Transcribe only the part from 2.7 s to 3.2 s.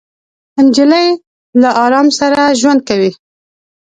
کوي.